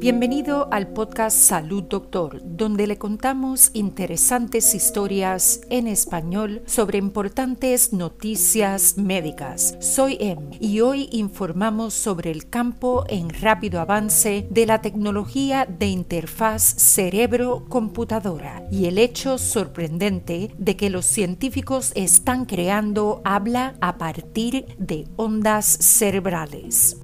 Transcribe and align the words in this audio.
Bienvenido 0.00 0.66
al 0.70 0.94
podcast 0.94 1.36
Salud 1.36 1.82
Doctor, 1.82 2.40
donde 2.42 2.86
le 2.86 2.96
contamos 2.96 3.70
interesantes 3.74 4.74
historias 4.74 5.60
en 5.68 5.86
español 5.86 6.62
sobre 6.64 6.96
importantes 6.96 7.92
noticias 7.92 8.96
médicas. 8.96 9.76
Soy 9.80 10.16
Em 10.18 10.38
y 10.58 10.80
hoy 10.80 11.10
informamos 11.12 11.92
sobre 11.92 12.30
el 12.30 12.48
campo 12.48 13.04
en 13.08 13.28
rápido 13.28 13.78
avance 13.78 14.46
de 14.48 14.64
la 14.64 14.80
tecnología 14.80 15.66
de 15.66 15.88
interfaz 15.88 16.62
cerebro-computadora 16.62 18.66
y 18.70 18.86
el 18.86 18.96
hecho 18.96 19.36
sorprendente 19.36 20.50
de 20.56 20.76
que 20.76 20.88
los 20.88 21.04
científicos 21.04 21.92
están 21.94 22.46
creando 22.46 23.20
habla 23.22 23.74
a 23.82 23.98
partir 23.98 24.64
de 24.78 25.06
ondas 25.16 25.66
cerebrales. 25.66 26.96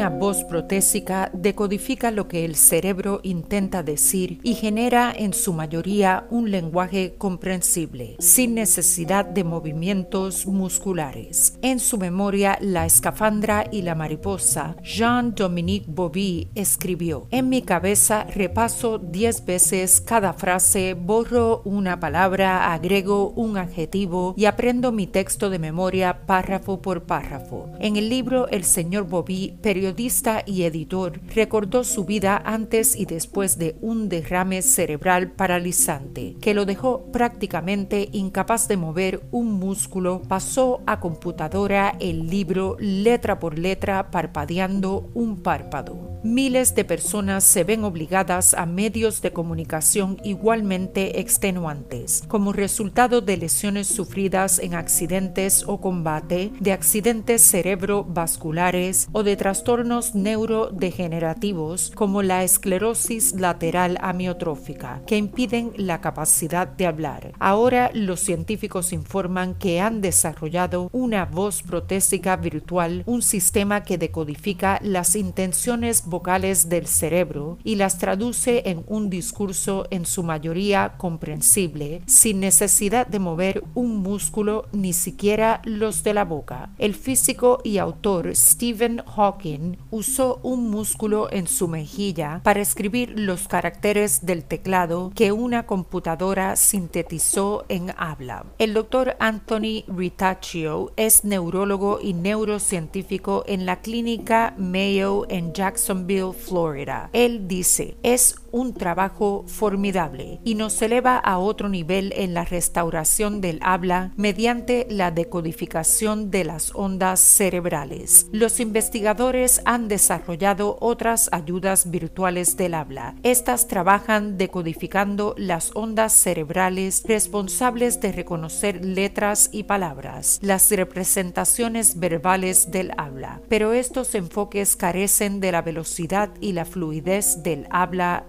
Una 0.00 0.08
voz 0.08 0.44
protésica 0.44 1.30
decodifica 1.34 2.10
lo 2.10 2.26
que 2.26 2.46
el 2.46 2.56
cerebro 2.56 3.20
intenta 3.22 3.82
decir 3.82 4.40
y 4.42 4.54
genera 4.54 5.12
en 5.14 5.34
su 5.34 5.52
mayoría 5.52 6.26
un 6.30 6.50
lenguaje 6.50 7.16
comprensible, 7.18 8.16
sin 8.18 8.54
necesidad 8.54 9.26
de 9.26 9.44
movimientos 9.44 10.46
musculares. 10.46 11.58
En 11.60 11.78
su 11.80 11.98
memoria 11.98 12.56
La 12.62 12.86
escafandra 12.86 13.66
y 13.70 13.82
la 13.82 13.94
mariposa, 13.94 14.74
Jean-Dominique 14.82 15.84
Bobby 15.86 16.48
escribió, 16.54 17.26
En 17.30 17.50
mi 17.50 17.60
cabeza 17.60 18.24
repaso 18.24 18.96
diez 18.96 19.44
veces 19.44 20.00
cada 20.00 20.32
frase, 20.32 20.94
borro 20.94 21.60
una 21.66 22.00
palabra, 22.00 22.72
agrego 22.72 23.34
un 23.36 23.58
adjetivo 23.58 24.32
y 24.34 24.46
aprendo 24.46 24.92
mi 24.92 25.06
texto 25.06 25.50
de 25.50 25.58
memoria 25.58 26.24
párrafo 26.24 26.80
por 26.80 27.02
párrafo. 27.02 27.68
En 27.80 27.96
el 27.96 28.08
libro 28.08 28.48
El 28.48 28.64
señor 28.64 29.04
Bobby, 29.04 29.58
periodista 29.60 29.89
periodista 29.90 30.44
y 30.46 30.62
editor, 30.62 31.20
recordó 31.34 31.82
su 31.82 32.04
vida 32.04 32.40
antes 32.44 32.94
y 32.94 33.06
después 33.06 33.58
de 33.58 33.74
un 33.80 34.08
derrame 34.08 34.62
cerebral 34.62 35.32
paralizante 35.32 36.36
que 36.40 36.54
lo 36.54 36.64
dejó 36.64 37.10
prácticamente 37.10 38.08
incapaz 38.12 38.68
de 38.68 38.76
mover 38.76 39.22
un 39.32 39.52
músculo, 39.54 40.22
pasó 40.28 40.80
a 40.86 41.00
computadora 41.00 41.96
el 41.98 42.28
libro 42.28 42.76
letra 42.78 43.40
por 43.40 43.58
letra 43.58 44.12
parpadeando 44.12 45.10
un 45.14 45.42
párpado 45.42 46.09
miles 46.22 46.74
de 46.74 46.84
personas 46.84 47.44
se 47.44 47.64
ven 47.64 47.84
obligadas 47.84 48.54
a 48.54 48.66
medios 48.66 49.22
de 49.22 49.32
comunicación 49.32 50.18
igualmente 50.24 51.20
extenuantes, 51.20 52.24
como 52.28 52.52
resultado 52.52 53.20
de 53.20 53.36
lesiones 53.36 53.86
sufridas 53.86 54.58
en 54.58 54.74
accidentes 54.74 55.64
o 55.66 55.80
combate, 55.80 56.52
de 56.60 56.72
accidentes 56.72 57.42
cerebrovasculares 57.42 59.08
o 59.12 59.22
de 59.22 59.36
trastornos 59.36 60.14
neurodegenerativos 60.14 61.92
como 61.94 62.22
la 62.22 62.44
esclerosis 62.44 63.34
lateral 63.34 63.98
amiotrófica, 64.00 65.02
que 65.06 65.16
impiden 65.16 65.72
la 65.76 66.00
capacidad 66.00 66.68
de 66.68 66.86
hablar. 66.86 67.32
Ahora 67.38 67.90
los 67.94 68.20
científicos 68.20 68.92
informan 68.92 69.54
que 69.54 69.80
han 69.80 70.00
desarrollado 70.00 70.88
una 70.92 71.24
voz 71.24 71.62
protésica 71.62 72.36
virtual, 72.36 73.02
un 73.06 73.22
sistema 73.22 73.82
que 73.82 73.98
decodifica 73.98 74.78
las 74.82 75.16
intenciones 75.16 76.04
vocales 76.10 76.68
del 76.68 76.86
cerebro 76.86 77.58
y 77.64 77.76
las 77.76 77.98
traduce 77.98 78.62
en 78.66 78.84
un 78.86 79.08
discurso 79.08 79.86
en 79.90 80.04
su 80.04 80.22
mayoría 80.22 80.94
comprensible, 80.96 82.02
sin 82.06 82.40
necesidad 82.40 83.06
de 83.06 83.18
mover 83.18 83.64
un 83.74 83.98
músculo 83.98 84.66
ni 84.72 84.92
siquiera 84.92 85.62
los 85.64 86.02
de 86.02 86.14
la 86.14 86.24
boca. 86.24 86.70
El 86.78 86.94
físico 86.94 87.60
y 87.64 87.78
autor 87.78 88.34
Stephen 88.34 89.02
Hawking 89.06 89.76
usó 89.90 90.40
un 90.42 90.68
músculo 90.68 91.28
en 91.30 91.46
su 91.46 91.68
mejilla 91.68 92.40
para 92.42 92.60
escribir 92.60 93.12
los 93.16 93.48
caracteres 93.48 94.26
del 94.26 94.44
teclado 94.44 95.12
que 95.14 95.32
una 95.32 95.66
computadora 95.66 96.56
sintetizó 96.56 97.64
en 97.68 97.92
habla. 97.96 98.44
El 98.58 98.74
doctor 98.74 99.16
Anthony 99.20 99.84
Ritaccio 99.86 100.92
es 100.96 101.24
neurólogo 101.24 102.00
y 102.02 102.14
neurocientífico 102.14 103.44
en 103.46 103.66
la 103.66 103.80
clínica 103.80 104.54
Mayo 104.58 105.26
en 105.28 105.52
Jackson 105.52 105.99
Florida. 106.32 107.10
Él 107.12 107.46
dice, 107.48 107.96
es 108.02 108.36
un 108.52 108.74
trabajo 108.74 109.44
formidable 109.46 110.40
y 110.44 110.54
nos 110.54 110.80
eleva 110.82 111.18
a 111.18 111.38
otro 111.38 111.68
nivel 111.68 112.12
en 112.16 112.34
la 112.34 112.44
restauración 112.44 113.40
del 113.40 113.58
habla 113.62 114.12
mediante 114.16 114.86
la 114.90 115.10
decodificación 115.10 116.30
de 116.30 116.44
las 116.44 116.72
ondas 116.74 117.20
cerebrales. 117.20 118.26
Los 118.32 118.60
investigadores 118.60 119.62
han 119.64 119.88
desarrollado 119.88 120.76
otras 120.80 121.28
ayudas 121.32 121.90
virtuales 121.90 122.56
del 122.56 122.74
habla. 122.74 123.14
Estas 123.22 123.68
trabajan 123.68 124.38
decodificando 124.38 125.34
las 125.36 125.70
ondas 125.74 126.12
cerebrales 126.12 127.02
responsables 127.06 128.00
de 128.00 128.12
reconocer 128.12 128.84
letras 128.84 129.48
y 129.52 129.64
palabras, 129.64 130.38
las 130.42 130.70
representaciones 130.70 131.98
verbales 131.98 132.70
del 132.70 132.92
habla. 132.96 133.40
Pero 133.48 133.72
estos 133.72 134.14
enfoques 134.14 134.76
carecen 134.76 135.40
de 135.40 135.52
la 135.52 135.62
velocidad 135.62 136.30
y 136.40 136.52
la 136.52 136.64
fluidez 136.64 137.42
del 137.42 137.66
habla 137.70 138.26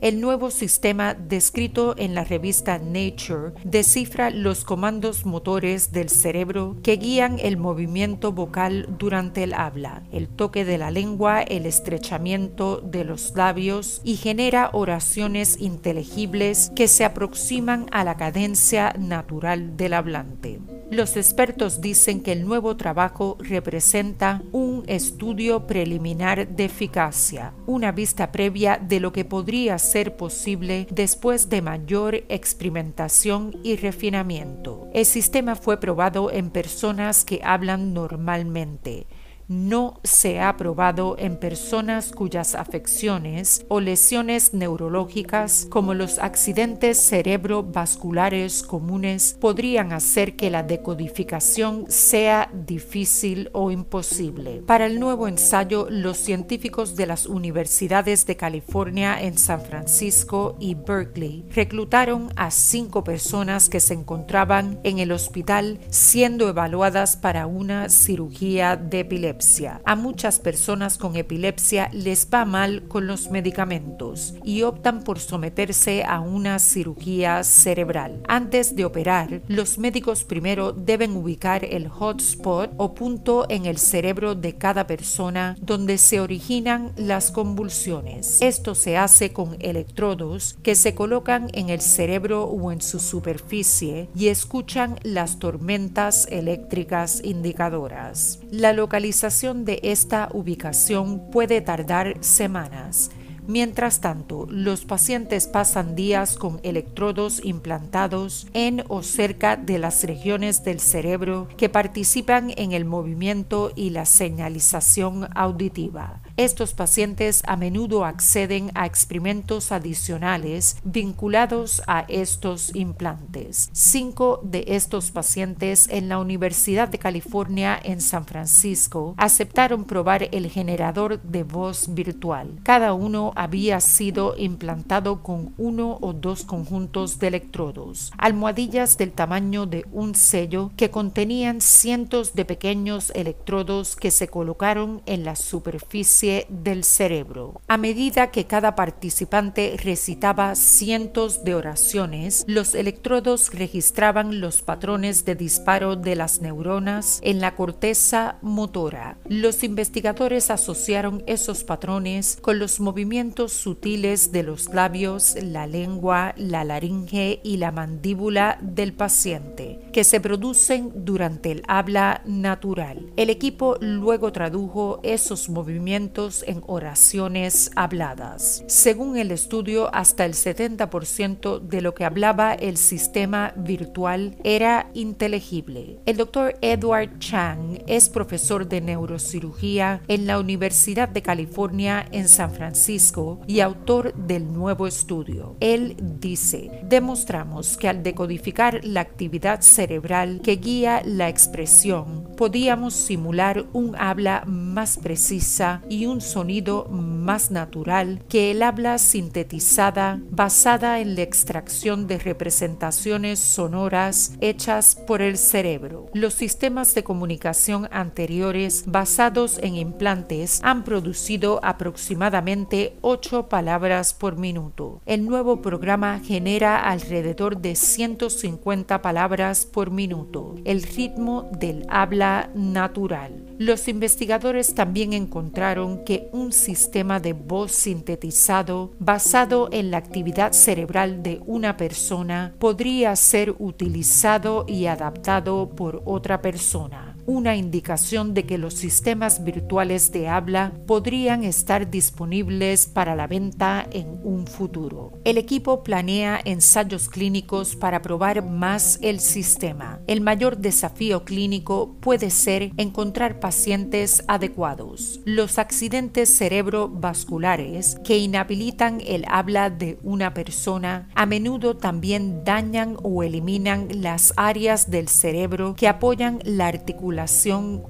El 0.00 0.20
nuevo 0.20 0.50
sistema 0.50 1.14
descrito 1.14 1.94
en 1.98 2.14
la 2.14 2.24
revista 2.24 2.78
Nature 2.78 3.52
descifra 3.64 4.30
los 4.30 4.64
comandos 4.64 5.26
motores 5.26 5.92
del 5.92 6.08
cerebro 6.08 6.76
que 6.82 6.96
guían 6.96 7.38
el 7.40 7.56
movimiento 7.56 8.32
vocal 8.32 8.88
durante 8.98 9.42
el 9.42 9.54
habla, 9.54 10.02
el 10.12 10.28
toque 10.28 10.64
de 10.64 10.78
la 10.78 10.90
lengua, 10.90 11.42
el 11.42 11.66
estrechamiento 11.66 12.80
de 12.80 13.04
los 13.04 13.34
labios 13.34 14.00
y 14.04 14.16
genera 14.16 14.70
oraciones 14.72 15.60
inteligibles 15.60 16.70
que 16.76 16.88
se 16.88 17.04
aproximan 17.04 17.86
a 17.90 18.04
la 18.04 18.16
cadencia 18.16 18.94
natural 18.98 19.76
del 19.76 19.94
hablante. 19.94 20.60
Los 20.90 21.18
expertos 21.18 21.82
dicen 21.82 22.22
que 22.22 22.32
el 22.32 22.46
nuevo 22.46 22.78
trabajo 22.78 23.36
representa 23.40 24.42
un 24.52 24.84
estudio 24.86 25.66
preliminar 25.66 26.48
de 26.48 26.64
eficacia, 26.64 27.52
una 27.66 27.92
vista 27.92 28.32
previa 28.32 28.78
de 28.78 28.98
lo 28.98 29.12
que 29.12 29.26
podría 29.26 29.78
ser 29.78 30.16
posible 30.16 30.86
después 30.90 31.50
de 31.50 31.60
mayor 31.60 32.14
experimentación 32.30 33.60
y 33.62 33.76
refinamiento. 33.76 34.88
El 34.94 35.04
sistema 35.04 35.56
fue 35.56 35.78
probado 35.78 36.32
en 36.32 36.48
personas 36.48 37.22
que 37.26 37.42
hablan 37.44 37.92
normalmente 37.92 39.06
no 39.48 40.00
se 40.04 40.40
ha 40.40 40.56
probado 40.58 41.16
en 41.18 41.38
personas 41.38 42.12
cuyas 42.12 42.54
afecciones 42.54 43.64
o 43.68 43.80
lesiones 43.80 44.52
neurológicas 44.52 45.66
como 45.70 45.94
los 45.94 46.18
accidentes 46.18 46.98
cerebrovasculares 47.08 48.62
comunes 48.62 49.36
podrían 49.40 49.92
hacer 49.92 50.36
que 50.36 50.50
la 50.50 50.62
decodificación 50.62 51.86
sea 51.88 52.50
difícil 52.52 53.48
o 53.54 53.70
imposible. 53.70 54.62
Para 54.66 54.84
el 54.84 55.00
nuevo 55.00 55.26
ensayo, 55.28 55.88
los 55.88 56.18
científicos 56.18 56.94
de 56.94 57.06
las 57.06 57.26
universidades 57.26 58.26
de 58.26 58.36
California 58.36 59.20
en 59.22 59.38
San 59.38 59.62
Francisco 59.62 60.56
y 60.60 60.74
Berkeley 60.74 61.46
reclutaron 61.54 62.30
a 62.36 62.50
cinco 62.50 63.02
personas 63.02 63.70
que 63.70 63.80
se 63.80 63.94
encontraban 63.94 64.78
en 64.84 64.98
el 64.98 65.10
hospital 65.10 65.80
siendo 65.88 66.48
evaluadas 66.48 67.16
para 67.16 67.46
una 67.46 67.88
cirugía 67.88 68.76
de 68.76 69.00
epilepsia 69.00 69.37
a 69.84 69.94
muchas 69.94 70.40
personas 70.40 70.98
con 70.98 71.14
epilepsia 71.14 71.90
les 71.92 72.28
va 72.28 72.44
mal 72.44 72.88
con 72.88 73.06
los 73.06 73.30
medicamentos 73.30 74.34
y 74.42 74.62
optan 74.62 75.04
por 75.04 75.20
someterse 75.20 76.02
a 76.02 76.18
una 76.18 76.58
cirugía 76.58 77.44
cerebral. 77.44 78.20
Antes 78.26 78.74
de 78.74 78.84
operar, 78.84 79.42
los 79.46 79.78
médicos 79.78 80.24
primero 80.24 80.72
deben 80.72 81.16
ubicar 81.16 81.64
el 81.64 81.88
hotspot 81.88 82.72
o 82.78 82.94
punto 82.94 83.46
en 83.48 83.66
el 83.66 83.78
cerebro 83.78 84.34
de 84.34 84.56
cada 84.56 84.88
persona 84.88 85.56
donde 85.60 85.98
se 85.98 86.20
originan 86.20 86.92
las 86.96 87.30
convulsiones. 87.30 88.42
Esto 88.42 88.74
se 88.74 88.96
hace 88.96 89.32
con 89.32 89.56
electrodos 89.60 90.56
que 90.64 90.74
se 90.74 90.96
colocan 90.96 91.48
en 91.52 91.68
el 91.68 91.80
cerebro 91.80 92.44
o 92.44 92.72
en 92.72 92.80
su 92.80 92.98
superficie 92.98 94.08
y 94.16 94.28
escuchan 94.28 94.98
las 95.04 95.38
tormentas 95.38 96.26
eléctricas 96.28 97.20
indicadoras. 97.22 98.40
La 98.50 98.72
localización 98.72 99.27
de 99.28 99.80
esta 99.82 100.30
ubicación 100.32 101.30
puede 101.30 101.60
tardar 101.60 102.16
semanas. 102.20 103.10
Mientras 103.46 104.00
tanto, 104.00 104.46
los 104.48 104.86
pacientes 104.86 105.46
pasan 105.46 105.94
días 105.94 106.36
con 106.36 106.60
electrodos 106.62 107.44
implantados 107.44 108.46
en 108.54 108.84
o 108.88 109.02
cerca 109.02 109.56
de 109.56 109.78
las 109.78 110.02
regiones 110.04 110.64
del 110.64 110.80
cerebro 110.80 111.46
que 111.58 111.68
participan 111.68 112.54
en 112.56 112.72
el 112.72 112.86
movimiento 112.86 113.72
y 113.76 113.90
la 113.90 114.06
señalización 114.06 115.28
auditiva. 115.34 116.22
Estos 116.38 116.72
pacientes 116.72 117.42
a 117.48 117.56
menudo 117.56 118.04
acceden 118.04 118.70
a 118.76 118.86
experimentos 118.86 119.72
adicionales 119.72 120.76
vinculados 120.84 121.82
a 121.88 122.04
estos 122.06 122.76
implantes. 122.76 123.68
Cinco 123.72 124.38
de 124.44 124.64
estos 124.68 125.10
pacientes 125.10 125.88
en 125.88 126.08
la 126.08 126.20
Universidad 126.20 126.88
de 126.90 127.00
California 127.00 127.76
en 127.82 128.00
San 128.00 128.24
Francisco 128.24 129.16
aceptaron 129.16 129.84
probar 129.84 130.28
el 130.30 130.48
generador 130.48 131.20
de 131.22 131.42
voz 131.42 131.92
virtual. 131.92 132.60
Cada 132.62 132.92
uno 132.92 133.32
había 133.34 133.80
sido 133.80 134.36
implantado 134.38 135.24
con 135.24 135.54
uno 135.58 135.98
o 136.00 136.12
dos 136.12 136.44
conjuntos 136.44 137.18
de 137.18 137.26
electrodos, 137.26 138.12
almohadillas 138.16 138.96
del 138.96 139.10
tamaño 139.10 139.66
de 139.66 139.86
un 139.90 140.14
sello 140.14 140.70
que 140.76 140.92
contenían 140.92 141.60
cientos 141.60 142.34
de 142.34 142.44
pequeños 142.44 143.10
electrodos 143.16 143.96
que 143.96 144.12
se 144.12 144.28
colocaron 144.28 145.02
en 145.04 145.24
la 145.24 145.34
superficie 145.34 146.27
del 146.48 146.84
cerebro. 146.84 147.60
A 147.68 147.76
medida 147.76 148.30
que 148.30 148.46
cada 148.46 148.74
participante 148.74 149.76
recitaba 149.82 150.54
cientos 150.54 151.44
de 151.44 151.54
oraciones, 151.54 152.44
los 152.46 152.74
electrodos 152.74 153.50
registraban 153.52 154.40
los 154.40 154.60
patrones 154.62 155.24
de 155.24 155.34
disparo 155.34 155.96
de 155.96 156.16
las 156.16 156.40
neuronas 156.40 157.20
en 157.22 157.40
la 157.40 157.54
corteza 157.54 158.36
motora. 158.42 159.18
Los 159.26 159.64
investigadores 159.64 160.50
asociaron 160.50 161.22
esos 161.26 161.64
patrones 161.64 162.38
con 162.40 162.58
los 162.58 162.78
movimientos 162.80 163.52
sutiles 163.52 164.30
de 164.30 164.42
los 164.42 164.68
labios, 164.74 165.36
la 165.42 165.66
lengua, 165.66 166.34
la 166.36 166.64
laringe 166.64 167.40
y 167.42 167.56
la 167.56 167.72
mandíbula 167.72 168.58
del 168.60 168.92
paciente, 168.92 169.80
que 169.92 170.04
se 170.04 170.20
producen 170.20 170.92
durante 170.94 171.50
el 171.52 171.62
habla 171.68 172.22
natural. 172.26 173.12
El 173.16 173.30
equipo 173.30 173.76
luego 173.80 174.32
tradujo 174.32 175.00
esos 175.02 175.48
movimientos 175.48 176.17
en 176.18 176.64
oraciones 176.66 177.70
habladas. 177.76 178.64
Según 178.66 179.16
el 179.16 179.30
estudio, 179.30 179.88
hasta 179.94 180.24
el 180.24 180.34
70% 180.34 181.60
de 181.60 181.80
lo 181.80 181.94
que 181.94 182.04
hablaba 182.04 182.54
el 182.54 182.76
sistema 182.76 183.52
virtual 183.56 184.36
era 184.42 184.90
inteligible. 184.94 186.00
El 186.06 186.16
doctor 186.16 186.56
Edward 186.60 187.20
Chang 187.20 187.84
es 187.86 188.08
profesor 188.08 188.68
de 188.68 188.80
neurocirugía 188.80 190.02
en 190.08 190.26
la 190.26 190.40
Universidad 190.40 191.08
de 191.08 191.22
California 191.22 192.04
en 192.10 192.26
San 192.28 192.52
Francisco 192.52 193.40
y 193.46 193.60
autor 193.60 194.12
del 194.14 194.52
nuevo 194.52 194.88
estudio. 194.88 195.56
Él 195.60 195.94
dice, 196.00 196.80
demostramos 196.82 197.76
que 197.76 197.88
al 197.88 198.02
decodificar 198.02 198.80
la 198.82 199.02
actividad 199.02 199.60
cerebral 199.60 200.40
que 200.42 200.56
guía 200.56 201.00
la 201.04 201.28
expresión, 201.28 202.28
podíamos 202.36 202.94
simular 202.94 203.66
un 203.72 203.94
habla 203.96 204.42
más 204.46 204.96
precisa 204.96 205.82
y 205.88 205.97
un 206.06 206.20
sonido 206.20 206.86
más 206.90 207.50
natural 207.50 208.22
que 208.28 208.50
el 208.50 208.62
habla 208.62 208.98
sintetizada 208.98 210.20
basada 210.30 211.00
en 211.00 211.14
la 211.14 211.22
extracción 211.22 212.06
de 212.06 212.18
representaciones 212.18 213.38
sonoras 213.38 214.32
hechas 214.40 214.96
por 215.06 215.22
el 215.22 215.38
cerebro. 215.38 216.06
Los 216.12 216.34
sistemas 216.34 216.94
de 216.94 217.04
comunicación 217.04 217.88
anteriores 217.90 218.84
basados 218.86 219.58
en 219.62 219.76
implantes 219.76 220.60
han 220.62 220.84
producido 220.84 221.60
aproximadamente 221.62 222.96
8 223.00 223.48
palabras 223.48 224.14
por 224.14 224.36
minuto. 224.36 225.00
El 225.06 225.24
nuevo 225.24 225.62
programa 225.62 226.20
genera 226.20 226.78
alrededor 226.88 227.58
de 227.58 227.74
150 227.74 229.02
palabras 229.02 229.66
por 229.66 229.90
minuto, 229.90 230.56
el 230.64 230.82
ritmo 230.82 231.50
del 231.58 231.86
habla 231.88 232.50
natural. 232.54 233.44
Los 233.58 233.88
investigadores 233.88 234.74
también 234.74 235.12
encontraron 235.12 235.87
que 235.96 236.28
un 236.32 236.52
sistema 236.52 237.20
de 237.20 237.32
voz 237.32 237.72
sintetizado 237.72 238.92
basado 238.98 239.68
en 239.72 239.90
la 239.90 239.96
actividad 239.96 240.52
cerebral 240.52 241.22
de 241.22 241.40
una 241.46 241.76
persona 241.76 242.54
podría 242.58 243.16
ser 243.16 243.54
utilizado 243.58 244.64
y 244.68 244.86
adaptado 244.86 245.70
por 245.70 246.02
otra 246.04 246.42
persona 246.42 247.07
una 247.28 247.56
indicación 247.56 248.32
de 248.32 248.46
que 248.46 248.56
los 248.56 248.72
sistemas 248.72 249.44
virtuales 249.44 250.10
de 250.12 250.28
habla 250.28 250.72
podrían 250.86 251.44
estar 251.44 251.90
disponibles 251.90 252.86
para 252.86 253.14
la 253.14 253.26
venta 253.26 253.86
en 253.92 254.18
un 254.24 254.46
futuro. 254.46 255.12
El 255.24 255.36
equipo 255.36 255.84
planea 255.84 256.40
ensayos 256.42 257.10
clínicos 257.10 257.76
para 257.76 258.00
probar 258.00 258.42
más 258.42 258.98
el 259.02 259.20
sistema. 259.20 260.00
El 260.06 260.22
mayor 260.22 260.56
desafío 260.56 261.26
clínico 261.26 261.98
puede 262.00 262.30
ser 262.30 262.72
encontrar 262.78 263.40
pacientes 263.40 264.24
adecuados. 264.26 265.20
Los 265.26 265.58
accidentes 265.58 266.34
cerebrovasculares 266.34 267.98
que 268.04 268.16
inhabilitan 268.16 269.02
el 269.06 269.26
habla 269.28 269.68
de 269.68 269.98
una 270.02 270.32
persona 270.32 271.10
a 271.14 271.26
menudo 271.26 271.76
también 271.76 272.42
dañan 272.42 272.96
o 273.02 273.22
eliminan 273.22 273.88
las 274.00 274.32
áreas 274.38 274.90
del 274.90 275.08
cerebro 275.08 275.74
que 275.76 275.88
apoyan 275.88 276.40
la 276.42 276.68
articulación 276.68 277.17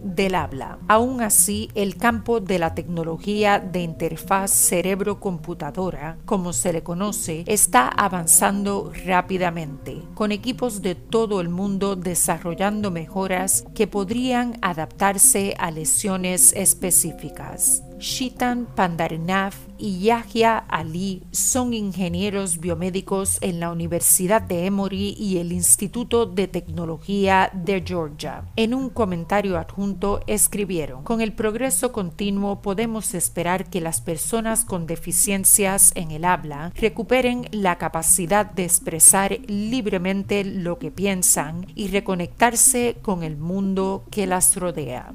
del 0.01 0.35
habla. 0.35 0.79
Aún 0.89 1.21
así, 1.21 1.69
el 1.75 1.97
campo 1.97 2.41
de 2.41 2.59
la 2.59 2.75
tecnología 2.75 3.59
de 3.59 3.81
interfaz 3.81 4.51
cerebro-computadora, 4.51 6.19
como 6.25 6.53
se 6.53 6.73
le 6.73 6.83
conoce, 6.83 7.45
está 7.47 7.89
avanzando 7.89 8.93
rápidamente, 9.05 10.03
con 10.15 10.33
equipos 10.33 10.83
de 10.83 10.95
todo 10.95 11.41
el 11.41 11.49
mundo 11.49 11.97
desarrollando 11.97 12.91
mejoras 12.91 13.65
que 13.75 13.87
podrían 13.87 14.59
adaptarse 14.63 15.55
a 15.59 15.71
lesiones 15.71 16.53
específicas. 16.55 17.83
Shitan 17.99 18.67
Pandarinath 18.67 19.55
y 19.77 20.01
Yahya 20.01 20.59
Ali 20.69 21.23
son 21.33 21.75
ingenieros 21.75 22.59
biomédicos 22.59 23.39
en 23.41 23.59
la 23.59 23.73
Universidad 23.73 24.41
de 24.41 24.67
Emory 24.67 25.17
y 25.19 25.39
el 25.39 25.53
Instituto 25.53 26.25
de 26.27 26.47
Tecnología 26.47 27.51
de 27.53 27.83
Georgia. 27.85 28.45
En 28.55 28.75
un 28.75 28.91
comentario 28.91 29.59
adjunto 29.59 30.21
escribieron, 30.27 31.03
con 31.03 31.21
el 31.21 31.33
progreso 31.33 31.91
continuo 31.93 32.63
podemos 32.63 33.15
esperar 33.15 33.69
que 33.69 33.81
las 33.81 34.01
personas 34.01 34.65
con 34.65 34.87
deficiencias 34.87 35.93
en 35.97 36.13
el 36.13 36.25
habla 36.25 36.73
recuperen 36.77 37.47
la 37.51 37.79
capacidad 37.79 38.49
de 38.51 38.65
expresar 38.65 39.39
libremente 39.49 40.45
lo 40.45 40.79
que 40.79 40.93
piensan 40.93 41.67
y 41.75 41.89
reconectarse 41.89 42.97
con 43.03 43.25
el 43.25 43.37
mundo 43.37 44.05
que 44.11 44.27
las 44.27 44.57
rodea. 44.57 45.15